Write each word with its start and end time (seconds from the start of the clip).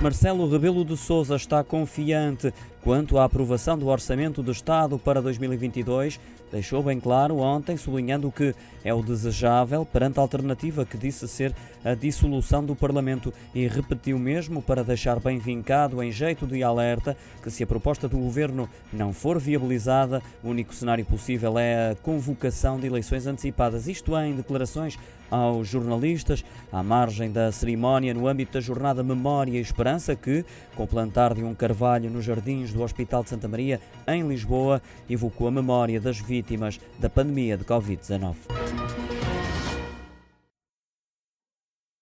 Marcelo 0.00 0.48
Rebelo 0.48 0.84
de 0.84 0.96
Sousa 0.96 1.34
está 1.34 1.64
confiante 1.64 2.54
quanto 2.82 3.18
à 3.18 3.24
aprovação 3.24 3.76
do 3.76 3.88
Orçamento 3.88 4.44
do 4.44 4.52
Estado 4.52 4.96
para 4.96 5.20
2022. 5.20 6.20
Deixou 6.52 6.82
bem 6.82 6.98
claro 6.98 7.38
ontem, 7.38 7.76
sublinhando 7.76 8.30
que 8.30 8.54
é 8.82 8.94
o 8.94 9.02
desejável 9.02 9.84
perante 9.84 10.18
a 10.18 10.22
alternativa 10.22 10.86
que 10.86 10.96
disse 10.96 11.26
ser 11.28 11.52
a 11.84 11.94
dissolução 11.94 12.64
do 12.64 12.74
Parlamento 12.74 13.34
e 13.54 13.66
repetiu 13.66 14.18
mesmo 14.18 14.62
para 14.62 14.84
deixar 14.84 15.20
bem 15.20 15.38
vincado 15.38 16.02
em 16.02 16.10
jeito 16.10 16.46
de 16.46 16.62
alerta 16.62 17.16
que 17.42 17.50
se 17.50 17.62
a 17.62 17.66
proposta 17.66 18.08
do 18.08 18.16
governo 18.16 18.68
não 18.92 19.12
for 19.12 19.38
viabilizada, 19.38 20.22
o 20.42 20.48
único 20.48 20.74
cenário 20.74 21.04
possível 21.04 21.58
é 21.58 21.90
a 21.90 21.96
convocação 21.96 22.78
de 22.78 22.86
eleições 22.86 23.26
antecipadas. 23.26 23.88
Isto 23.88 24.16
é, 24.16 24.28
em 24.28 24.36
declarações 24.36 24.96
aos 25.30 25.68
jornalistas, 25.68 26.42
à 26.72 26.82
margem 26.82 27.30
da 27.30 27.52
cerimónia 27.52 28.14
no 28.14 28.26
âmbito 28.26 28.54
da 28.54 28.60
jornada 28.60 29.02
Memória 29.02 29.58
e 29.58 29.60
Esperança, 29.60 29.87
que, 30.14 30.44
com 30.76 30.84
o 30.84 30.86
plantar 30.86 31.34
de 31.34 31.42
um 31.42 31.54
carvalho 31.54 32.10
nos 32.10 32.24
jardins 32.24 32.72
do 32.72 32.82
Hospital 32.82 33.22
de 33.22 33.30
Santa 33.30 33.48
Maria, 33.48 33.80
em 34.06 34.26
Lisboa, 34.26 34.82
evocou 35.08 35.48
a 35.48 35.50
memória 35.50 36.00
das 36.00 36.18
vítimas 36.18 36.80
da 36.98 37.08
pandemia 37.08 37.56
de 37.56 37.64
Covid-19. 37.64 38.57